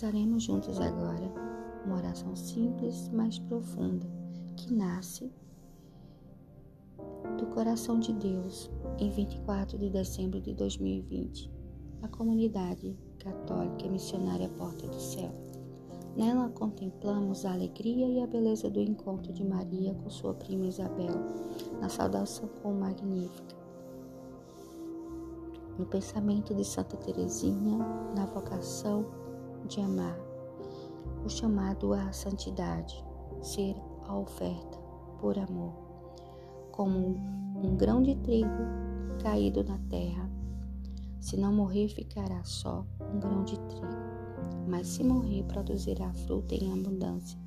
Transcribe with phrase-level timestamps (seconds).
[0.00, 1.28] Rezaremos juntos agora
[1.84, 4.06] uma oração simples, mas profunda,
[4.56, 5.28] que nasce
[7.36, 8.70] do coração de Deus
[9.00, 11.50] em 24 de dezembro de 2020,
[12.00, 15.34] a comunidade católica missionária Porta do Céu.
[16.16, 21.16] Nela contemplamos a alegria e a beleza do encontro de Maria com sua prima Isabel,
[21.80, 23.56] na saudação com Magnífica.
[25.76, 27.78] No pensamento de Santa Teresinha,
[28.14, 29.17] na vocação
[29.68, 30.18] de amar,
[31.24, 33.04] o chamado à santidade,
[33.42, 34.78] ser a oferta
[35.20, 35.74] por amor,
[36.72, 37.16] como
[37.62, 38.48] um grão de trigo
[39.22, 40.30] caído na terra.
[41.20, 43.86] Se não morrer, ficará só um grão de trigo,
[44.66, 47.38] mas se morrer, produzirá fruta em abundância.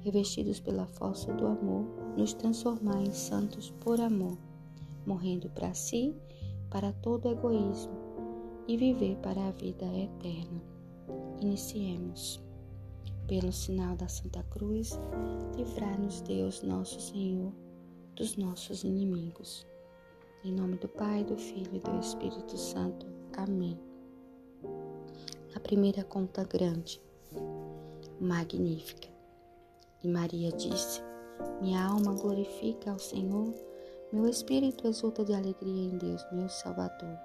[0.00, 1.84] Revestidos pela força do amor,
[2.16, 4.38] nos transformar em santos por amor,
[5.04, 6.14] morrendo para si,
[6.70, 7.92] para todo egoísmo
[8.68, 10.75] e viver para a vida eterna.
[11.40, 12.40] Iniciemos.
[13.26, 14.98] Pelo sinal da Santa Cruz,
[15.56, 17.52] livrai-nos Deus nosso Senhor
[18.14, 19.66] dos nossos inimigos.
[20.44, 23.06] Em nome do Pai, do Filho e do Espírito Santo.
[23.36, 23.78] Amém.
[25.54, 27.00] A primeira conta grande,
[28.20, 29.08] magnífica.
[30.02, 31.02] E Maria disse:
[31.60, 33.52] Minha alma glorifica ao Senhor,
[34.12, 37.18] meu espírito exulta de alegria em Deus, meu Salvador,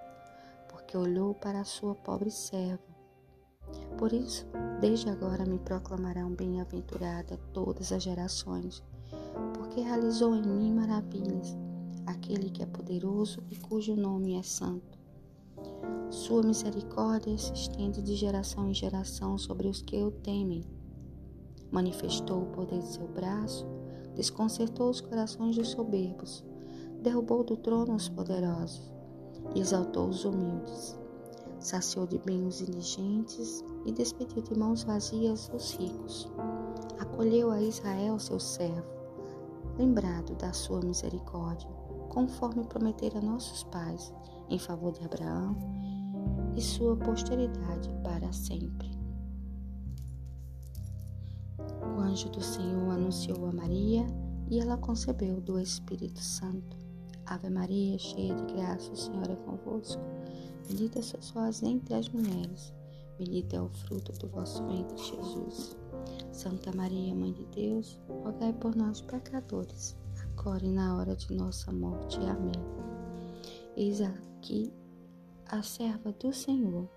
[0.68, 2.91] porque olhou para a sua pobre serva.
[4.02, 4.48] Por isso,
[4.80, 8.82] desde agora me proclamarão bem-aventurada todas as gerações,
[9.54, 11.56] porque realizou em mim maravilhas,
[12.08, 14.98] aquele que é poderoso e cujo nome é santo.
[16.10, 20.66] Sua misericórdia se estende de geração em geração sobre os que o temem.
[21.70, 23.68] Manifestou o poder de seu braço,
[24.16, 26.44] desconcertou os corações dos soberbos,
[27.04, 28.92] derrubou do trono os poderosos
[29.54, 31.00] e exaltou os humildes
[31.62, 36.30] saciou de bem os indigentes e despediu de mãos vazias os ricos.
[37.00, 38.88] Acolheu a Israel, seu servo,
[39.78, 41.70] lembrado da sua misericórdia,
[42.10, 44.14] conforme prometera nossos pais,
[44.50, 45.56] em favor de Abraão
[46.56, 48.92] e sua posteridade para sempre.
[51.96, 54.06] O anjo do Senhor anunciou a Maria
[54.50, 56.78] e ela concebeu do Espírito Santo.
[57.26, 60.02] Ave Maria, cheia de graça, o Senhor é convosco.
[60.68, 62.74] Bendita sois entre as mulheres,
[63.18, 65.76] bendito é o fruto do vosso ventre, Jesus.
[66.32, 71.72] Santa Maria, Mãe de Deus, rogai por nós, pecadores, agora e na hora de nossa
[71.72, 72.18] morte.
[72.20, 72.52] Amém.
[73.76, 74.72] Eis aqui
[75.48, 76.88] a serva do Senhor,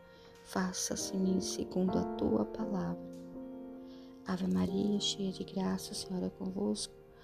[0.45, 3.15] faça-se-me segundo a tua palavra.
[4.27, 7.03] Ave Maria, cheia de graça, o Senhor é convosco.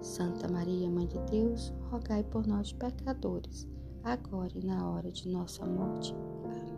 [0.00, 3.66] Santa Maria, Mãe de Deus, rogai por nós, pecadores,
[4.04, 6.14] agora e na hora de nossa morte.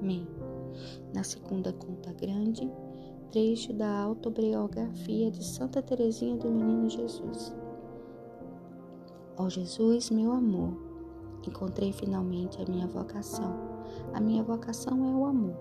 [0.01, 0.27] Amém.
[1.15, 2.71] Na segunda conta grande,
[3.31, 7.55] trecho da autobiografia de Santa Teresinha do Menino Jesus.
[9.37, 10.77] Ó oh Jesus, meu amor,
[11.47, 13.55] encontrei finalmente a minha vocação.
[14.13, 15.57] A minha vocação é o amor.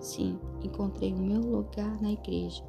[0.00, 2.64] Sim, encontrei o meu lugar na igreja.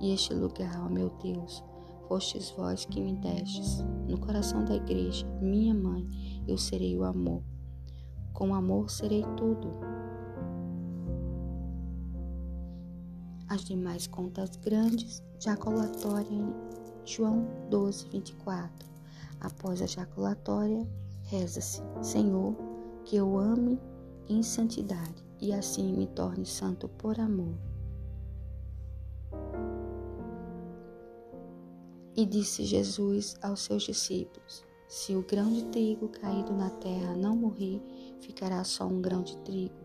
[0.00, 1.62] E este lugar, ó meu Deus,
[2.08, 3.84] fostes vós que me destes.
[4.08, 6.06] No coração da igreja, minha mãe,
[6.46, 7.42] eu serei o amor.
[8.32, 9.68] Com amor serei tudo.
[13.48, 16.52] As demais contas grandes, jaculatória em
[17.04, 18.88] João 12, 24.
[19.40, 20.86] Após a jaculatória,
[21.22, 22.56] reza-se: Senhor,
[23.04, 23.78] que eu ame
[24.28, 27.54] em santidade e assim me torne santo por amor.
[32.16, 37.36] E disse Jesus aos seus discípulos: Se o grão de trigo caído na terra não
[37.36, 37.82] morrer,
[38.20, 39.76] ficará só um grão de trigo,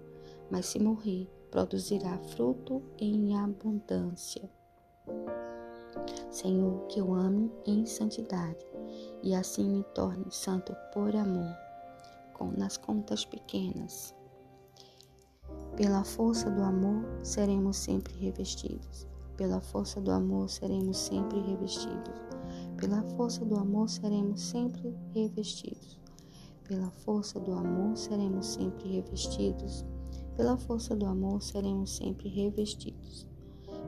[0.49, 4.49] mas se morrer, produzirá fruto em abundância.
[6.29, 8.65] Senhor, que eu ame em santidade
[9.21, 11.55] e assim me torne santo por amor,
[12.57, 14.15] nas contas pequenas.
[15.75, 19.10] Pela força do amor seremos sempre revestidos.
[19.41, 22.13] Pela força do amor seremos sempre revestidos.
[22.77, 25.99] Pela força do amor seremos sempre revestidos.
[26.63, 29.83] Pela força do amor seremos sempre revestidos.
[30.37, 33.25] Pela força do amor seremos sempre revestidos.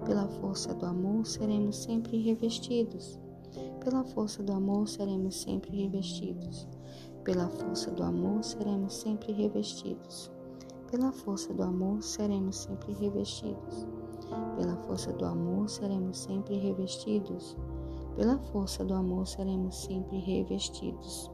[0.04, 3.20] Pela força do amor seremos sempre revestidos.
[3.80, 6.68] Pela força do amor seremos sempre revestidos.
[7.24, 10.32] Pela força do amor seremos sempre revestidos.
[10.90, 14.03] Pela força do amor seremos sempre revestidos.
[14.58, 17.58] Pela força do amor seremos sempre revestidos.
[18.16, 21.32] Pela força do amor seremos sempre revestidos.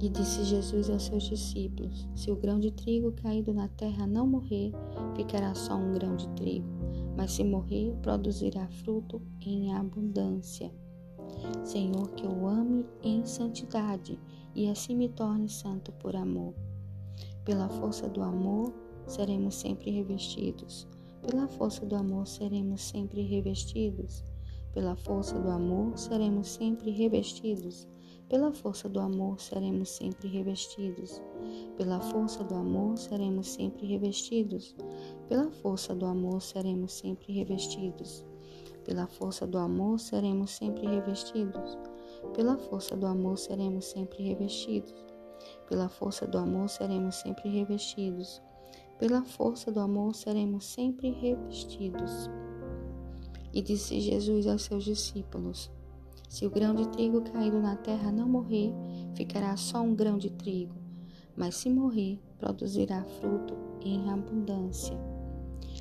[0.00, 4.26] E disse Jesus aos seus discípulos: Se o grão de trigo caído na terra não
[4.26, 4.70] morrer,
[5.16, 6.68] ficará só um grão de trigo,
[7.16, 10.70] mas se morrer, produzirá fruto em abundância.
[11.64, 14.18] Senhor, que eu ame em santidade
[14.54, 16.54] e assim me torne santo por amor.
[17.44, 18.72] Pela força do amor,
[19.06, 20.86] seremos sempre revestidos.
[21.22, 24.22] Pela força do amor, seremos sempre revestidos.
[24.72, 27.88] Pela força do amor, seremos sempre revestidos.
[28.28, 31.22] Pela força do amor seremos sempre revestidos.
[31.76, 34.74] Pela força do amor seremos sempre revestidos.
[35.28, 38.24] Pela força do amor seremos sempre revestidos.
[38.84, 41.78] Pela força do amor seremos sempre revestidos.
[42.34, 44.94] Pela força do amor seremos sempre revestidos.
[45.68, 48.42] Pela força do amor seremos sempre revestidos.
[48.98, 52.30] Pela força do amor seremos sempre revestidos.
[53.52, 55.70] E disse Jesus aos seus discípulos:
[56.34, 58.72] se o grão de trigo caído na terra não morrer,
[59.14, 60.74] ficará só um grão de trigo,
[61.36, 64.98] mas se morrer, produzirá fruto em abundância.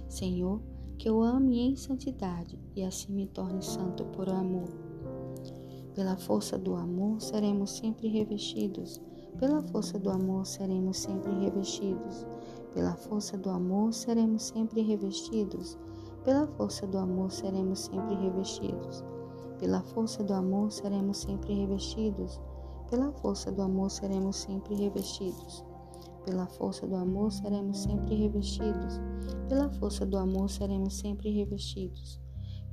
[0.07, 0.61] Senhor,
[0.95, 4.69] que eu ame em santidade e assim me torne santo por amor.
[5.95, 9.01] Pela força do amor seremos sempre revestidos.
[9.39, 12.27] Pela força do amor seremos sempre revestidos.
[12.73, 15.77] Pela força do amor seremos sempre revestidos.
[16.23, 19.03] Pela força do amor seremos sempre revestidos.
[19.59, 22.41] Pela força do amor seremos sempre revestidos.
[22.89, 25.63] Pela força do amor seremos sempre revestidos.
[26.25, 28.99] Pela força do amor seremos sempre revestidos.
[29.47, 32.19] Pela força do amor seremos sempre revestidos.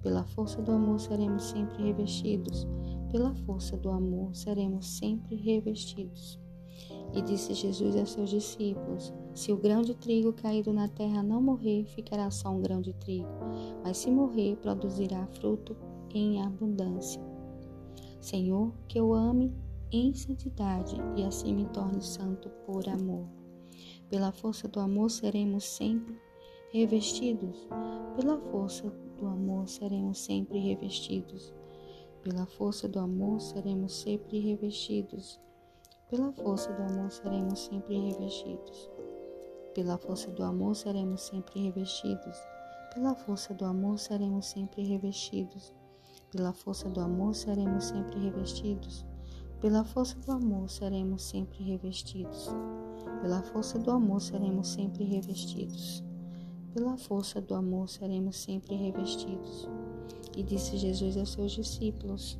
[0.02, 2.66] Pela força do amor seremos sempre revestidos.
[3.10, 6.40] Pela força do amor seremos sempre revestidos.
[7.12, 11.40] E disse Jesus a seus discípulos: Se o grão de trigo caído na terra não
[11.40, 13.26] morrer, ficará só um grão de trigo,
[13.82, 15.74] mas se morrer, produzirá fruto
[16.12, 17.22] em abundância.
[18.20, 19.50] Senhor, que eu ame
[19.90, 23.26] em santidade e assim me torne santo por amor.
[24.10, 26.20] Pela força do amor seremos sempre
[26.70, 27.66] revestidos.
[28.16, 31.50] Pela força do amor seremos sempre revestidos.
[32.22, 35.40] Pela força do amor seremos sempre revestidos.
[36.10, 38.99] Pela força do amor seremos sempre revestidos.
[39.74, 42.36] Pela força do amor seremos sempre revestidos.
[42.92, 45.72] Pela força do amor seremos sempre revestidos.
[46.32, 49.06] Pela força do amor seremos sempre revestidos.
[49.60, 52.50] Pela força do amor seremos sempre revestidos.
[53.22, 56.02] Pela força do amor seremos sempre revestidos.
[56.74, 59.68] Pela força do amor seremos sempre revestidos.
[60.36, 62.36] E disse Jesus aos seus discípulos: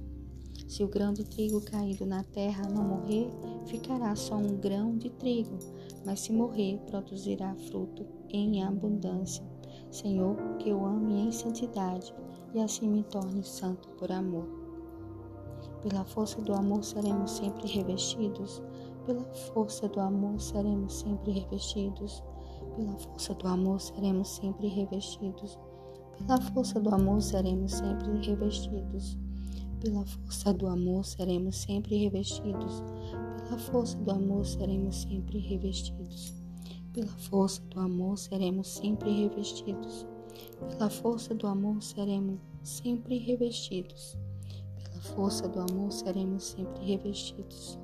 [0.71, 3.29] Se o grão de trigo caído na terra não morrer,
[3.67, 5.59] ficará só um grão de trigo,
[6.07, 9.45] mas se morrer, produzirá fruto em abundância.
[9.91, 12.15] Senhor, que eu ame em santidade
[12.55, 14.47] e assim me torne santo por amor.
[15.83, 18.63] Pela força do amor seremos sempre revestidos,
[19.05, 22.23] pela força do amor seremos sempre revestidos,
[22.77, 25.59] pela força do amor seremos sempre revestidos,
[26.17, 29.19] pela força do amor seremos sempre revestidos,
[29.81, 32.83] pela força do amor seremos sempre revestidos,
[33.43, 36.35] pela força do amor seremos sempre revestidos,
[36.93, 40.07] pela força do amor seremos sempre revestidos
[40.69, 44.17] pela força do amor seremos sempre revestidos.
[44.87, 47.79] Pela força do amor seremos sempre revestidos.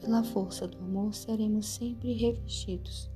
[0.00, 3.10] Pela força do amor seremos sempre revestidos.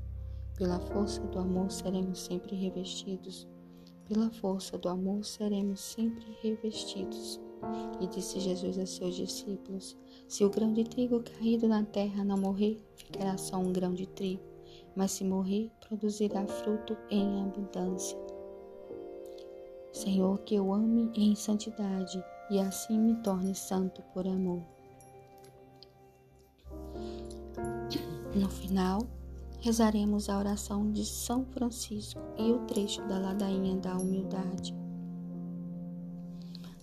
[0.57, 3.49] Pela força do amor seremos sempre revestidos.
[4.09, 7.41] Pela força do amor seremos sempre revestidos.
[8.01, 9.97] E disse Jesus a seus discípulos:
[10.29, 14.07] Se o grão de trigo caído na terra não morrer, ficará só um grão de
[14.07, 14.43] trigo,
[14.95, 18.19] mas se morrer, produzirá fruto em abundância.
[19.93, 24.63] Senhor, que eu ame em santidade e assim me torne santo por amor.
[28.35, 29.01] No final,
[29.61, 34.86] rezaremos a oração de São Francisco e o trecho da ladainha da humildade.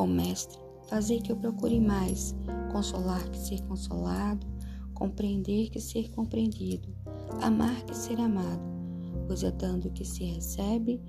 [0.00, 2.34] Ó Mestre, fazei que eu procure mais
[2.72, 4.46] consolar que ser consolado,
[4.94, 6.88] compreender que ser compreendido,
[7.42, 8.62] amar que ser amado,
[9.26, 11.02] pois é dando que se recebe,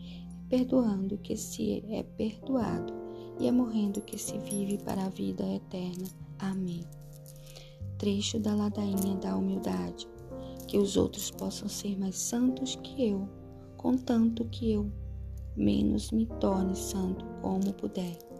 [0.49, 2.93] perdoando que se é perdoado,
[3.39, 6.09] e é morrendo que se vive para a vida eterna.
[6.37, 6.83] Amém.
[7.97, 10.05] Trecho da ladainha da humildade.
[10.67, 13.25] Que os outros possam ser mais santos que eu,
[13.77, 14.91] contanto que eu
[15.55, 18.30] menos me torne santo como puder.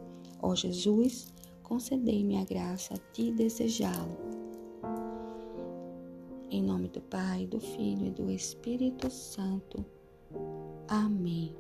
[0.42, 1.32] Ó Jesus,
[1.62, 4.18] concedei-me a graça de desejá-lo.
[6.50, 9.86] Em nome do Pai, do Filho e do Espírito Santo.
[10.88, 11.56] Amém.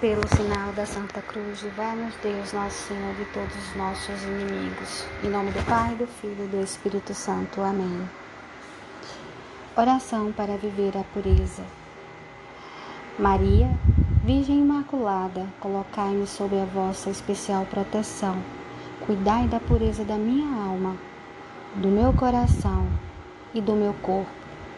[0.00, 5.04] Pelo sinal da Santa Cruz, livrai-nos Deus, nosso Senhor, de todos os nossos inimigos.
[5.22, 7.60] Em nome do Pai, do Filho e do Espírito Santo.
[7.60, 8.08] Amém.
[9.76, 11.64] Oração para viver a pureza.
[13.16, 13.70] Maria,
[14.24, 18.36] Virgem Imaculada, colocai-me sob a vossa especial proteção.
[19.06, 20.96] Cuidai da pureza da minha alma,
[21.76, 22.84] do meu coração
[23.54, 24.32] e do meu corpo.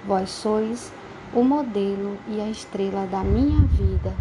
[0.06, 0.92] Vós sois
[1.32, 4.14] o modelo e a estrela da minha vida.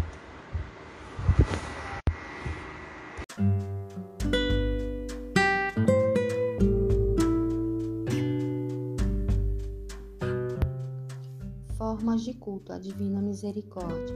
[12.46, 14.14] Culto à Divina Misericórdia.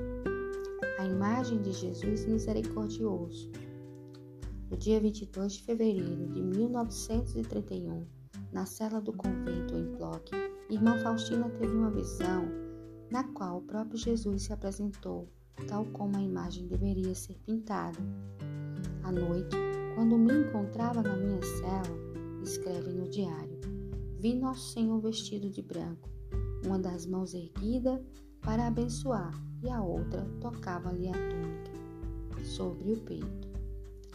[1.00, 3.50] A imagem de Jesus misericordioso.
[4.70, 8.06] No dia 22 de fevereiro de 1931,
[8.52, 10.30] na cela do convento em Plock,
[10.70, 12.44] irmã Faustina teve uma visão
[13.10, 15.28] na qual o próprio Jesus se apresentou,
[15.66, 17.98] tal como a imagem deveria ser pintada.
[19.02, 19.56] À noite,
[19.96, 21.98] quando me encontrava na minha cela,
[22.44, 23.58] escreve no diário:
[24.20, 26.08] Vi Nosso Senhor vestido de branco,
[26.64, 28.02] uma das mãos erguida
[28.42, 33.48] para abençoar e a outra tocava-lhe a túnica sobre o peito.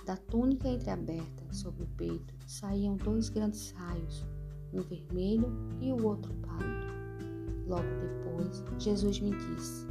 [0.05, 4.25] Da túnica entreaberta sobre o peito saíam dois grandes raios,
[4.73, 6.93] um vermelho e o outro pálido.
[7.67, 9.87] Logo depois, Jesus me disse: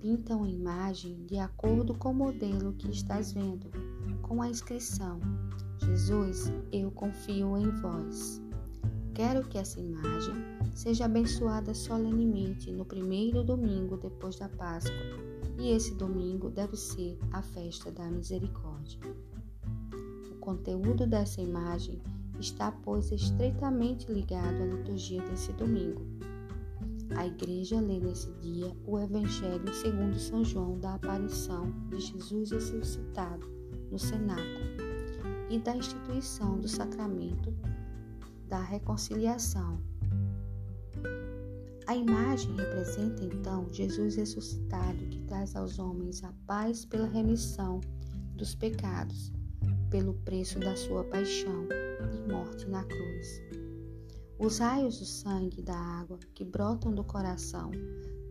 [0.00, 3.70] Pinta uma imagem de acordo com o modelo que estás vendo,
[4.20, 5.18] com a inscrição:
[5.78, 8.42] Jesus, eu confio em vós.
[9.14, 10.34] Quero que essa imagem
[10.78, 14.94] seja abençoada solenemente no primeiro domingo depois da Páscoa,
[15.58, 19.00] e esse domingo deve ser a festa da misericórdia.
[20.30, 22.00] O conteúdo dessa imagem
[22.38, 26.00] está, pois, estreitamente ligado à liturgia desse domingo.
[27.16, 33.48] A igreja lê nesse dia o Evangelho segundo São João da aparição de Jesus ressuscitado
[33.90, 34.46] no cenáculo
[35.50, 37.52] e da instituição do sacramento
[38.46, 39.97] da reconciliação.
[41.88, 47.80] A imagem representa então Jesus ressuscitado que traz aos homens a paz pela remissão
[48.34, 49.32] dos pecados,
[49.88, 51.66] pelo preço da sua paixão
[52.12, 53.42] e morte na cruz.
[54.38, 57.70] Os raios do sangue e da água que brotam do coração,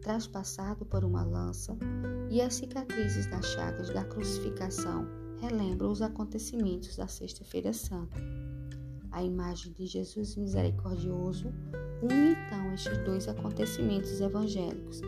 [0.04, 1.76] traspassado por uma lança,
[2.30, 5.08] e as cicatrizes das chagas da crucificação
[5.42, 8.22] relembram os acontecimentos da Sexta-feira Santa.
[9.12, 11.52] A imagem de Jesus misericordioso
[12.02, 15.02] une então estes dois acontecimentos evangélicos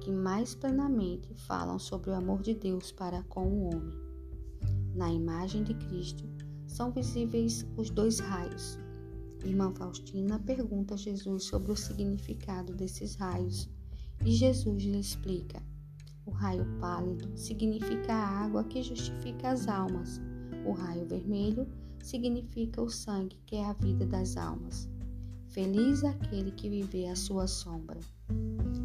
[0.00, 3.98] que mais plenamente falam sobre o amor de Deus para com o homem.
[4.94, 6.24] Na imagem de Cristo
[6.66, 8.78] são visíveis os dois raios.
[9.44, 13.68] Irmã Faustina pergunta a Jesus sobre o significado desses raios
[14.24, 15.60] e Jesus lhe explica.
[16.24, 20.20] O raio pálido significa a água que justifica as almas.
[20.64, 21.66] O raio vermelho
[22.02, 24.88] significa o sangue, que é a vida das almas.
[25.56, 27.98] Feliz aquele que viver à sua sombra.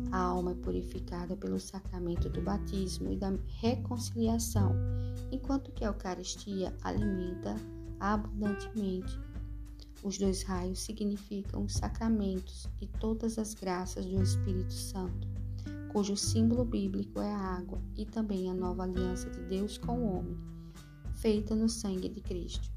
[0.10, 4.72] A alma é purificada pelo sacramento do batismo e da reconciliação,
[5.34, 7.58] enquanto que a Eucaristia alimenta
[8.00, 9.20] abundantemente.
[10.02, 15.28] Os dois raios significam os sacramentos e todas as graças do Espírito Santo,
[15.92, 20.20] cujo símbolo bíblico é a água e também a nova aliança de Deus com o
[20.20, 20.38] homem,
[21.16, 22.72] feita no sangue de Cristo.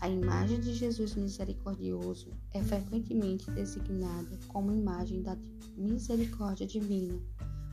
[0.00, 5.36] A imagem de Jesus misericordioso é frequentemente designada como imagem da
[5.76, 7.18] misericórdia divina,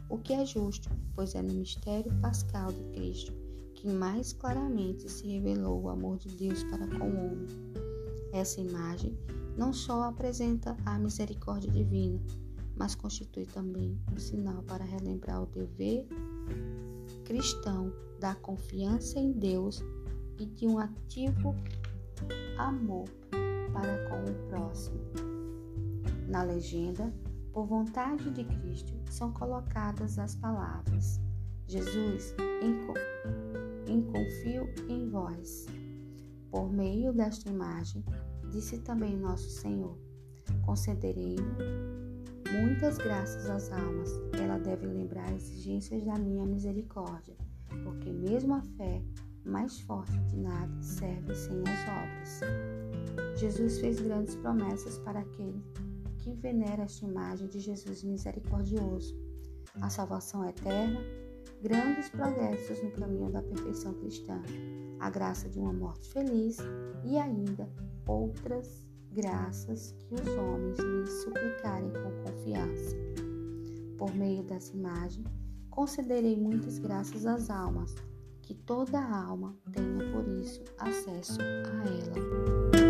[0.10, 3.34] o que é justo, pois é no mistério pascal de Cristo
[3.84, 7.48] que mais claramente se revelou o amor de Deus para com o homem.
[8.32, 9.18] Essa imagem
[9.58, 12.18] não só apresenta a misericórdia divina,
[12.78, 16.08] mas constitui também um sinal para relembrar o dever
[17.26, 19.84] cristão da confiança em Deus
[20.40, 21.54] e de um ativo
[22.58, 23.06] amor
[23.74, 25.00] para com o próximo.
[26.28, 27.14] Na legenda,
[27.54, 31.22] Por vontade de Cristo são colocadas as palavras:
[31.68, 32.36] Jesus,
[33.88, 35.68] em confio em vós.
[36.50, 38.04] Por meio desta imagem,
[38.50, 39.96] disse também nosso Senhor:
[40.66, 41.36] Concederei
[42.52, 44.10] muitas graças às almas.
[44.34, 47.36] Ela deve lembrar as exigências da minha misericórdia,
[47.84, 49.04] porque mesmo a fé
[49.46, 52.40] mais forte de nada serve sem as obras.
[53.38, 55.62] Jesus fez grandes promessas para aquele
[56.20, 59.16] que venera esta imagem de Jesus misericordioso.
[59.82, 61.00] A salvação eterna,
[61.62, 64.42] grandes progressos no caminho da perfeição cristã,
[65.00, 66.58] a graça de uma morte feliz
[67.04, 67.70] e ainda
[68.08, 72.96] outras graças que os homens lhe suplicarem com confiança.
[73.98, 75.24] Por meio dessa imagem,
[75.70, 77.96] concederei muitas graças às almas,
[78.44, 82.84] que toda alma tenha por isso acesso a ela.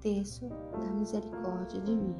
[0.00, 2.16] Terço da Misericórdia Divina.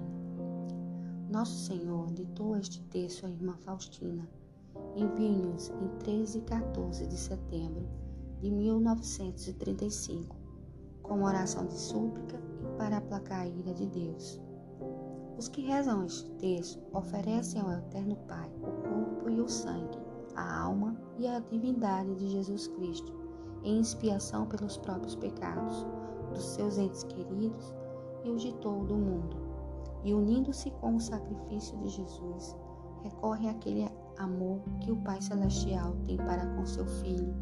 [1.31, 4.29] Nosso Senhor ditou este texto à irmã Faustina
[4.95, 7.87] em Vinhos em 13 e 14 de setembro
[8.41, 10.37] de 1935,
[11.03, 14.41] como oração de súplica e para aplacar a ira de Deus.
[15.39, 19.99] Os que rezam este texto oferecem ao Eterno Pai o corpo e o sangue,
[20.35, 23.15] a alma e a divindade de Jesus Cristo,
[23.63, 25.87] em expiação pelos próprios pecados,
[26.29, 27.73] dos seus entes queridos
[28.25, 29.49] e os de todo o mundo
[30.05, 32.57] e unindo-se com o sacrifício de Jesus,
[33.03, 37.35] recorre àquele amor que o Pai Celestial tem para com seu Filho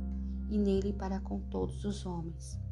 [0.49, 2.66] e nele para com todos os homens.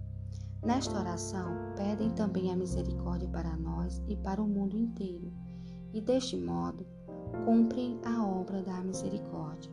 [0.64, 5.30] Nesta oração, pedem também a misericórdia para nós e para o mundo inteiro,
[5.92, 6.86] e deste modo
[7.44, 9.70] cumprem a obra da misericórdia.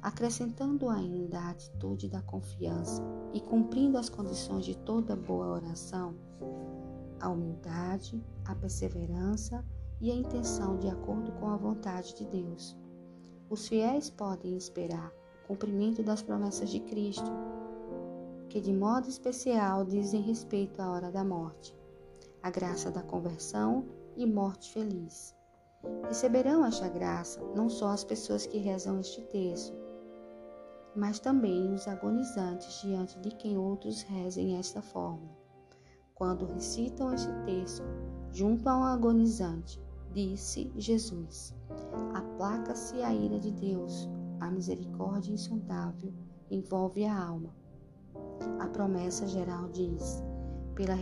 [0.00, 3.02] Acrescentando ainda a atitude da confiança
[3.34, 6.14] e cumprindo as condições de toda boa oração,
[7.20, 9.62] a humildade, a perseverança
[10.00, 12.76] e a intenção de acordo com a vontade de Deus.
[13.50, 15.12] Os fiéis podem esperar
[15.44, 17.30] o cumprimento das promessas de Cristo,
[18.52, 21.74] que de modo especial dizem respeito à hora da morte,
[22.42, 25.34] a graça da conversão e morte feliz.
[26.06, 29.74] Receberão esta graça não só as pessoas que rezam este texto,
[30.94, 35.30] mas também os agonizantes diante de quem outros rezem esta forma.
[36.14, 37.82] Quando recitam este texto
[38.32, 39.80] junto a um agonizante,
[40.12, 41.54] disse Jesus:
[42.12, 44.10] Aplaca-se a ira de Deus,
[44.40, 46.12] a misericórdia insondável
[46.50, 47.61] envolve a alma.
[48.58, 50.22] A promessa geral diz:
[50.74, 50.94] Pela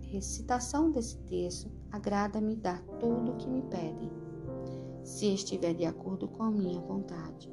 [0.00, 4.10] recitação desse texto, agrada-me dar tudo o que me pedem,
[5.02, 7.50] se estiver de acordo com a minha vontade.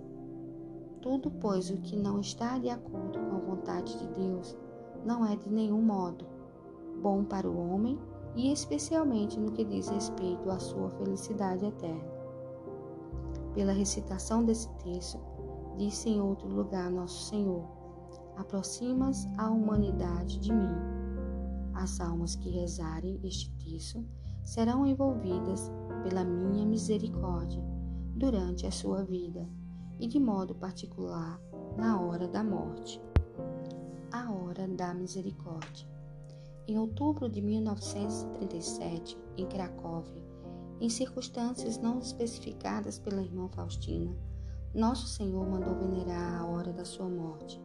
[1.02, 4.58] Tudo, pois, o que não está de acordo com a vontade de Deus,
[5.06, 6.26] não é de nenhum modo
[7.02, 8.00] bom para o homem
[8.36, 12.13] e especialmente no que diz respeito à sua felicidade eterna.
[13.54, 15.20] Pela recitação desse texto,
[15.78, 17.68] disse em outro lugar Nosso Senhor:
[18.38, 20.76] Aproximas a humanidade de mim.
[21.74, 24.06] As almas que rezarem este texto
[24.43, 25.72] serão envolvidas
[26.04, 27.63] pela minha misericórdia
[28.15, 29.48] durante a sua vida
[30.00, 31.39] e de modo particular
[31.78, 33.02] na hora da morte.
[34.12, 35.88] A hora da misericórdia.
[36.67, 40.24] Em outubro de 1937, em Cracóvia,
[40.80, 44.13] em circunstâncias não especificadas pela irmã Faustina,
[44.74, 47.62] Nosso Senhor mandou venerar a hora da sua morte.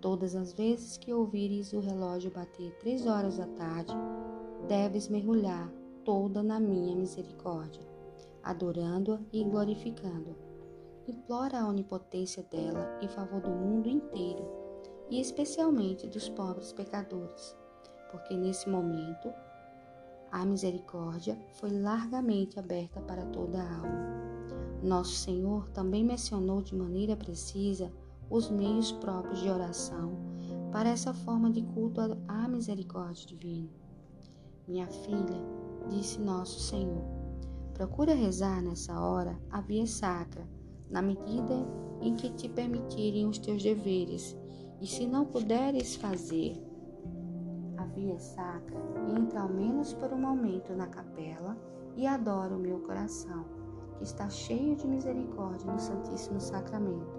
[0.00, 3.94] Todas as vezes que ouvires o relógio bater três horas da tarde,
[4.68, 5.70] deves mergulhar
[6.04, 7.82] toda na minha misericórdia,
[8.42, 10.48] adorando-a e glorificando-a.
[11.10, 14.46] Implora a onipotência dela em favor do mundo inteiro
[15.10, 17.56] e especialmente dos pobres pecadores
[18.10, 19.32] porque nesse momento
[20.30, 24.08] a misericórdia foi largamente aberta para toda a alma.
[24.82, 27.90] Nosso Senhor também mencionou de maneira precisa
[28.30, 30.18] os meios próprios de oração
[30.70, 33.70] para essa forma de culto à misericórdia divina.
[34.66, 35.42] Minha filha,
[35.88, 37.04] disse nosso Senhor,
[37.74, 40.46] procura rezar nessa hora a via sacra,
[40.90, 41.54] na medida
[42.00, 44.36] em que te permitirem os teus deveres,
[44.80, 46.62] e se não puderes fazer
[47.98, 48.78] via sacra,
[49.16, 51.56] entra ao menos por um momento na capela
[51.96, 53.44] e adora o meu coração,
[53.96, 57.17] que está cheio de misericórdia no Santíssimo Sacramento.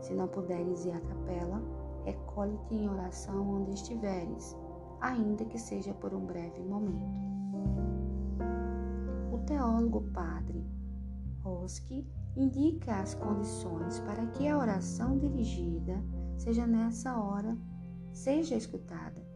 [0.00, 1.62] Se não puderes ir à capela,
[2.04, 4.56] recolhe-te em oração onde estiveres,
[5.00, 7.18] ainda que seja por um breve momento.
[9.32, 10.64] O teólogo padre
[11.42, 12.06] Roski
[12.36, 16.02] indica as condições para que a oração dirigida
[16.36, 17.56] seja nessa hora
[18.12, 19.26] seja escutada.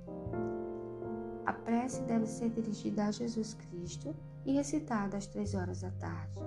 [1.44, 6.40] A prece deve ser dirigida a Jesus Cristo e recitada às três horas da tarde.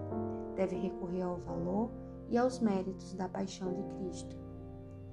[0.56, 1.92] Deve recorrer ao valor
[2.30, 4.36] e aos méritos da paixão de Cristo.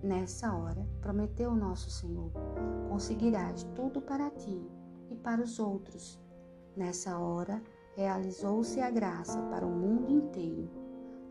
[0.03, 2.33] Nessa hora, prometeu nosso Senhor:
[2.89, 4.61] conseguirás tudo para ti
[5.11, 6.21] e para os outros.
[6.77, 7.63] Nessa hora,
[7.95, 10.69] realizou-se a graça para o mundo inteiro.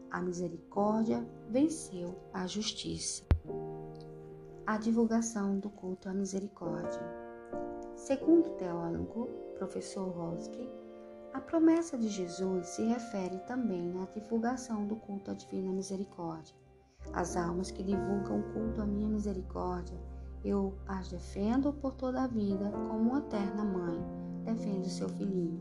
[0.09, 3.23] A misericórdia venceu a justiça.
[4.65, 7.01] A divulgação do culto à misericórdia.
[7.95, 10.69] Segundo o teólogo, professor Roski,
[11.33, 16.53] a promessa de Jesus se refere também à divulgação do culto à divina misericórdia.
[17.13, 19.97] As almas que divulgam o culto à minha misericórdia,
[20.43, 24.03] eu as defendo por toda a vida como uma eterna mãe
[24.43, 25.59] defende seu filhinho.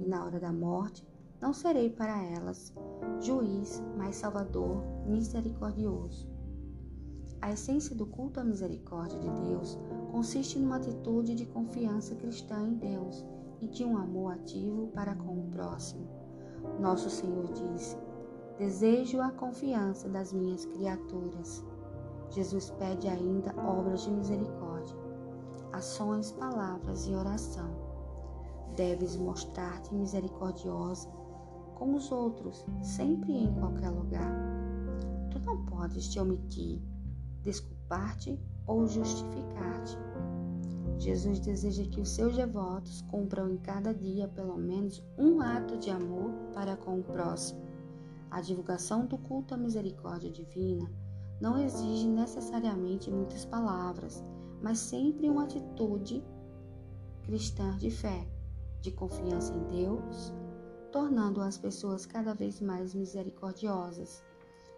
[0.00, 1.06] E na hora da morte,
[1.40, 2.72] não serei para elas
[3.20, 6.26] juiz, mas salvador misericordioso.
[7.42, 9.78] A essência do culto à misericórdia de Deus
[10.10, 13.26] consiste numa atitude de confiança cristã em Deus
[13.62, 16.06] e de um amor ativo para com o próximo.
[16.80, 17.96] Nosso Senhor disse:
[18.58, 21.64] Desejo a confiança das minhas criaturas.
[22.30, 24.96] Jesus pede ainda obras de misericórdia,
[25.72, 27.70] ações, palavras e oração.
[28.74, 31.08] Deves mostrar-te misericordiosa
[31.74, 34.34] com os outros, sempre e em qualquer lugar.
[35.30, 36.82] Tu não podes te omitir,
[37.42, 39.98] desculpar-te ou justificar-te.
[40.98, 45.90] Jesus deseja que os seus devotos cumpram em cada dia pelo menos um ato de
[45.90, 47.60] amor para com o próximo.
[48.30, 50.90] A divulgação do culto à misericórdia divina
[51.40, 54.22] não exige necessariamente muitas palavras,
[54.62, 56.24] mas sempre uma atitude
[57.22, 58.26] cristã de fé,
[58.80, 60.32] de confiança em Deus,
[60.92, 64.22] tornando as pessoas cada vez mais misericordiosas.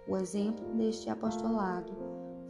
[0.08, 1.92] O exemplo deste apostolado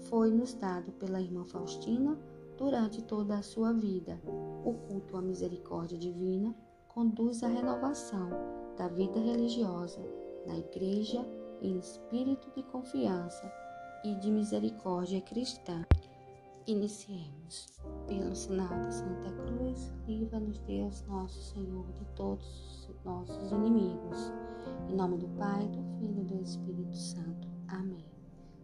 [0.09, 2.17] foi nos dado pela irmã Faustina
[2.57, 4.21] durante toda a sua vida.
[4.65, 6.55] O culto à misericórdia divina
[6.89, 8.31] conduz à renovação
[8.77, 10.01] da vida religiosa
[10.47, 11.27] na Igreja
[11.61, 13.51] em espírito de confiança
[14.05, 15.85] e de misericórdia cristã.
[16.67, 17.67] Iniciemos.
[18.07, 24.33] Pelo sinal da Santa Cruz, livra-nos Deus, nosso Senhor, de todos os nossos inimigos.
[24.89, 27.49] Em nome do Pai, do Filho e do Espírito Santo.
[27.69, 28.14] Amém.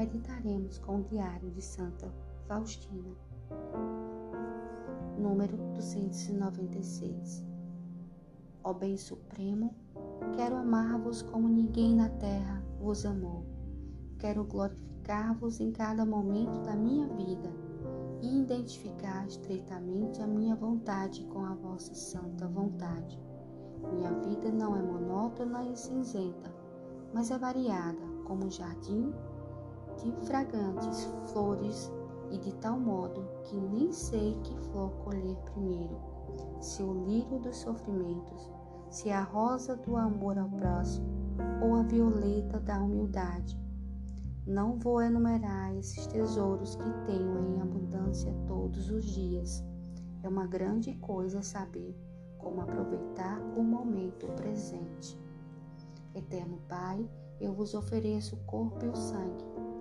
[0.00, 2.10] meditaremos com o Diário de Santa
[2.46, 3.14] Faustina,
[5.18, 7.44] número 296.
[8.64, 9.74] Ó Bem Supremo,
[10.36, 13.44] quero amar-vos como ninguém na terra vos amou.
[14.18, 17.52] Quero glorificar-vos em cada momento da minha vida
[18.22, 23.20] e identificar estreitamente a minha vontade com a vossa santa vontade.
[23.92, 26.50] Minha vida não é monótona e cinzenta,
[27.12, 29.12] mas é variada como um jardim
[30.02, 31.92] de fragantes flores
[32.30, 35.98] e de tal modo que nem sei que flor colher primeiro,
[36.60, 38.50] se o lírio dos sofrimentos,
[38.88, 41.06] se a rosa do amor ao próximo
[41.62, 43.58] ou a violeta da humildade.
[44.46, 49.62] Não vou enumerar esses tesouros que tenho em abundância todos os dias.
[50.22, 51.96] É uma grande coisa saber
[52.38, 55.18] como aproveitar o momento presente.
[56.14, 57.08] Eterno Pai,
[57.38, 59.69] eu vos ofereço o corpo e o sangue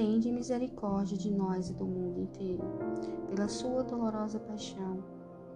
[0.00, 2.64] tende misericórdia de nós e do mundo inteiro.
[3.28, 5.04] Pela sua dolorosa paixão,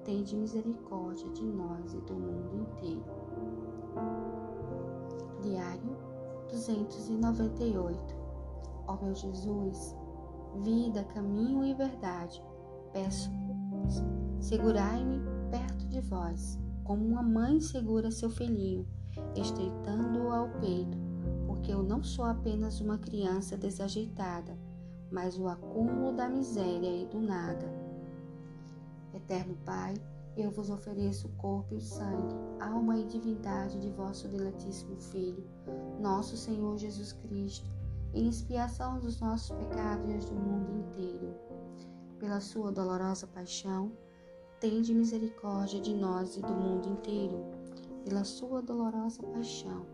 [0.04, 3.04] tende misericórdia de nós e do mundo inteiro.
[5.40, 5.96] Diário
[6.50, 8.14] 298
[8.86, 9.96] Ó meu Jesus,
[10.62, 12.44] vida, caminho e verdade,
[12.92, 13.30] peço,
[14.40, 18.86] segurai-me perto de vós, como uma mãe segura seu filhinho,
[19.34, 20.98] estreitando-o ao peito,
[21.64, 24.54] porque eu não sou apenas uma criança desajeitada,
[25.10, 27.66] mas o acúmulo da miséria e do nada
[29.14, 29.94] Eterno Pai,
[30.36, 35.42] eu vos ofereço o corpo e o sangue, alma e divindade de vosso diletíssimo Filho,
[35.98, 37.66] nosso Senhor Jesus Cristo,
[38.12, 41.34] em expiação dos nossos pecados e do mundo inteiro.
[42.18, 43.90] Pela sua dolorosa paixão,
[44.60, 47.42] tende misericórdia de nós e do mundo inteiro.
[48.04, 49.93] Pela sua dolorosa paixão,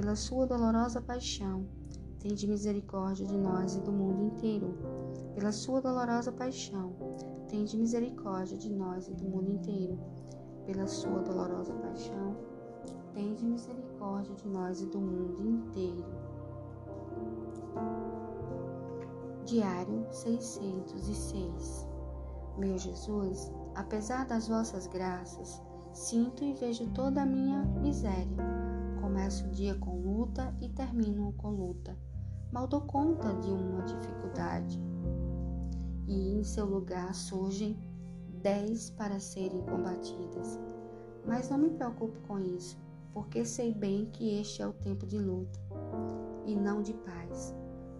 [0.00, 1.66] Pela sua dolorosa paixão,
[2.20, 4.78] tende misericórdia de nós e do mundo inteiro.
[5.34, 6.94] Pela sua dolorosa paixão,
[7.48, 9.98] tende misericórdia de nós e do mundo inteiro.
[10.64, 12.36] Pela sua dolorosa paixão,
[13.12, 16.04] tende misericórdia de nós e do mundo inteiro.
[19.46, 21.88] Diário 606
[22.56, 25.60] Meu Jesus, apesar das vossas graças,
[25.92, 28.57] sinto e vejo toda a minha miséria.
[29.18, 31.98] Começo o dia com luta e termino com luta
[32.52, 34.80] mal dou conta de uma dificuldade
[36.06, 37.76] e em seu lugar surgem
[38.40, 40.60] dez para serem combatidas.
[41.26, 42.78] Mas não me preocupo com isso,
[43.12, 45.58] porque sei bem que este é o tempo de luta
[46.46, 47.52] e não de paz.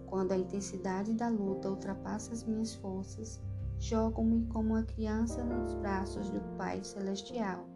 [0.06, 3.42] Quando a intensidade da luta ultrapassa as minhas forças,
[3.76, 7.66] jogo-me como uma criança nos braços do Pai Celestial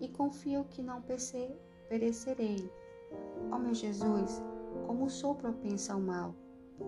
[0.00, 2.85] e confio que não perecerei.
[3.50, 4.42] Ó oh, meu Jesus,
[4.86, 6.34] como sou propensa ao mal.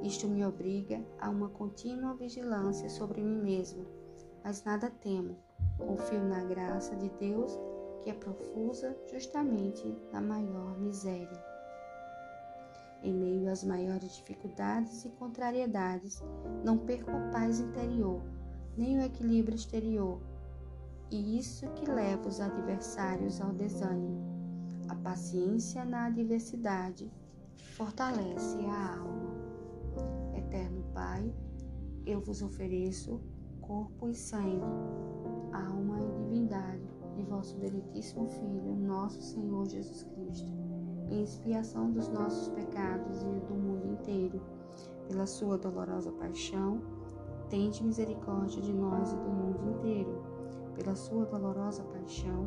[0.02, 3.86] Isto me obriga a uma contínua vigilância sobre mim mesmo,
[4.44, 5.36] mas nada temo.
[5.78, 7.58] Confio na graça de Deus,
[8.02, 11.42] que é profusa justamente na maior miséria.
[13.02, 16.22] Em meio às maiores dificuldades e contrariedades,
[16.64, 18.20] não perco a paz interior,
[18.76, 20.20] nem o equilíbrio exterior,
[21.10, 24.37] e isso que leva os adversários ao desânimo.
[24.88, 27.12] A paciência na adversidade
[27.76, 29.36] fortalece a alma.
[30.34, 31.34] Eterno Pai,
[32.06, 33.20] eu vos ofereço
[33.60, 34.62] corpo e sangue,
[35.52, 40.50] alma e divindade de vosso deletíssimo Filho, nosso Senhor Jesus Cristo,
[41.10, 44.40] em expiação dos nossos pecados e do mundo inteiro,
[45.06, 46.80] pela sua dolorosa paixão,
[47.50, 50.22] tende misericórdia de nós e do mundo inteiro.
[50.74, 52.46] Pela sua dolorosa paixão,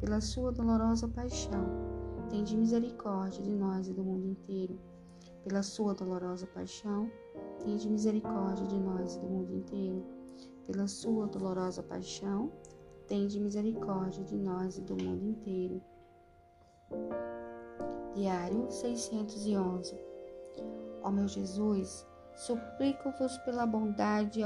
[0.00, 1.64] Pela sua dolorosa paixão,
[2.28, 4.78] tende misericórdia de nós e do mundo inteiro.
[5.42, 7.10] Pela sua dolorosa paixão,
[7.60, 10.04] tende misericórdia de nós e do mundo inteiro.
[10.66, 12.52] Pela sua dolorosa paixão,
[13.06, 15.80] tende misericórdia de nós e do mundo inteiro.
[18.14, 19.96] Diário 611.
[21.02, 24.40] Ó meu Jesus, suplico-vos pela bondade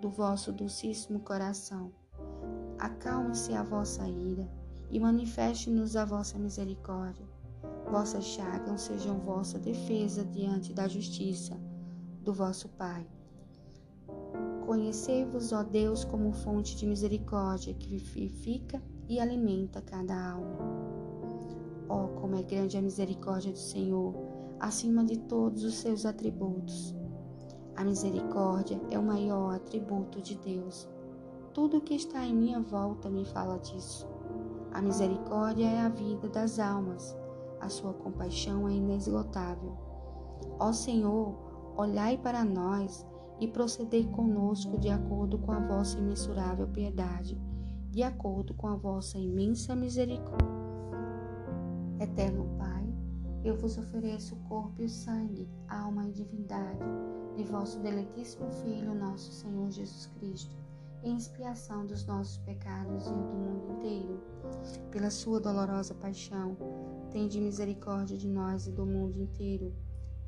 [0.00, 1.92] do vosso docíssimo coração.
[2.78, 4.59] Acalme-se a vossa ira
[4.90, 7.26] e manifeste-nos a vossa misericórdia.
[7.90, 11.58] Vossas chagas sejam vossa defesa diante da justiça
[12.22, 13.06] do vosso Pai.
[14.66, 20.58] Conhecei-vos, ó Deus, como fonte de misericórdia que vivifica e alimenta cada alma.
[21.88, 24.14] Oh, como é grande a misericórdia do Senhor,
[24.60, 26.94] acima de todos os seus atributos.
[27.74, 30.88] A misericórdia é o maior atributo de Deus.
[31.52, 34.06] Tudo o que está em minha volta me fala disso.
[34.72, 37.16] A misericórdia é a vida das almas,
[37.60, 39.76] a sua compaixão é inesgotável.
[40.58, 41.34] Ó Senhor,
[41.76, 43.06] olhai para nós
[43.40, 47.40] e procedei conosco de acordo com a vossa imensurável piedade,
[47.90, 50.60] de acordo com a vossa imensa misericórdia.
[51.98, 52.86] Eterno Pai,
[53.42, 56.84] eu vos ofereço o corpo e o sangue, alma e divindade
[57.36, 60.56] de vosso deletíssimo Filho, nosso Senhor Jesus Cristo,
[61.02, 64.20] em expiação dos nossos pecados e do mundo inteiro.
[64.90, 66.56] Pela sua dolorosa paixão,
[67.10, 69.74] tende misericórdia de nós e do mundo inteiro.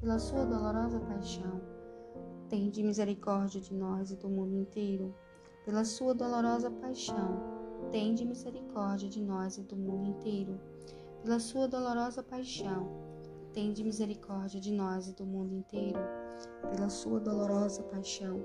[0.01, 1.61] Pela sua dolorosa paixão,
[2.49, 5.15] tende misericórdia de nós e do mundo inteiro.
[5.65, 7.39] Pela sua dolorosa paixão,
[7.91, 10.59] tende misericórdia de nós e do mundo inteiro
[11.23, 12.91] pela sua dolorosa paixão,
[13.53, 16.01] tende misericórdia de nós e do mundo inteiro.
[16.69, 18.45] Pela sua dolorosa paixão,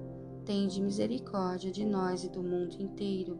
[0.51, 3.39] tende misericórdia de nós e do mundo inteiro.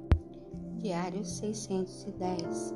[0.77, 2.73] Diário 610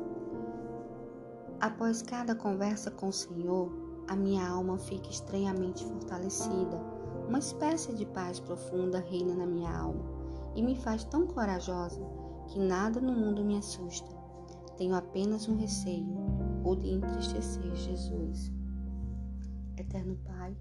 [1.62, 3.72] Após cada conversa com o Senhor,
[4.10, 6.76] a minha alma fica estranhamente fortalecida.
[7.30, 10.04] Uma espécie de paz profunda reina na minha alma
[10.54, 12.06] e me faz tão corajosa
[12.50, 14.14] que nada no mundo me assusta.
[14.76, 16.14] Tenho apenas um receio,
[16.62, 18.52] o de entristecer Jesus.
[19.78, 20.58] Eterno Pai,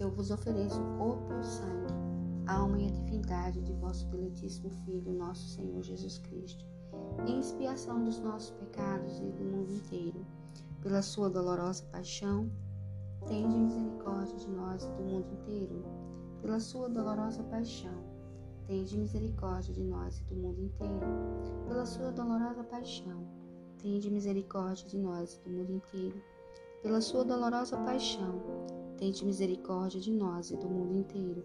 [0.00, 2.11] eu vos ofereço o corpo e o sangue,
[2.46, 6.64] alma e a divindade de vosso deletíssimo Filho, nosso Senhor Jesus Cristo,
[7.26, 10.26] em expiação dos nossos pecados e do mundo inteiro.
[10.80, 12.50] Pela sua dolorosa paixão,
[13.26, 15.84] tende misericórdia de nós e do mundo inteiro.
[16.40, 18.04] Pela sua dolorosa paixão,
[18.66, 21.06] tende misericórdia de nós e do mundo inteiro.
[21.68, 23.26] Pela sua dolorosa paixão,
[23.78, 26.22] tende misericórdia de nós e do mundo inteiro
[26.82, 28.42] pela sua dolorosa paixão,
[28.98, 31.44] tente misericórdia de nós e do mundo inteiro.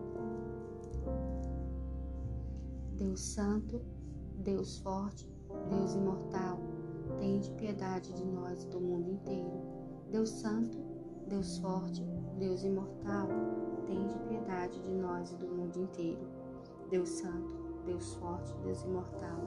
[3.11, 3.81] Deus Santo,
[4.37, 5.29] Deus Forte,
[5.69, 6.57] Deus Imortal,
[7.19, 9.51] tende piedade de nós e do mundo inteiro.
[10.09, 10.77] Deus Santo,
[11.27, 12.01] Deus Forte,
[12.39, 13.27] Deus Imortal,
[13.85, 16.25] tende piedade de nós e do mundo inteiro.
[16.89, 17.53] Deus Santo,
[17.85, 19.41] Deus Forte, Deus Imortal,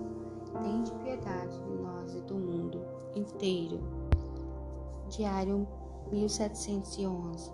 [0.62, 2.82] tende piedade de nós e do mundo
[3.14, 3.80] inteiro.
[5.08, 5.66] Diário
[6.12, 7.50] 1711.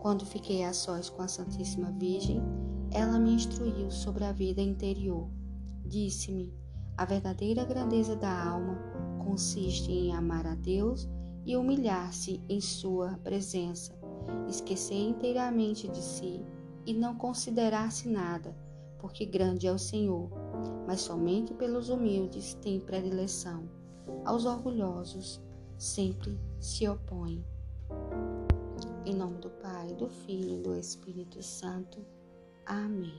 [0.00, 2.42] Quando fiquei a sós com a Santíssima Virgem,
[2.90, 5.35] ela me instruiu sobre a vida interior.
[5.86, 6.52] Disse-me:
[6.96, 8.78] a verdadeira grandeza da alma
[9.24, 11.08] consiste em amar a Deus
[11.44, 13.94] e humilhar-se em Sua presença,
[14.48, 16.44] esquecer inteiramente de si
[16.84, 18.56] e não considerar-se nada,
[18.98, 20.30] porque grande é o Senhor,
[20.86, 23.68] mas somente pelos humildes tem predileção.
[24.24, 25.40] Aos orgulhosos
[25.76, 27.44] sempre se opõe.
[29.04, 32.04] Em nome do Pai, do Filho e do Espírito Santo.
[32.64, 33.14] Amém.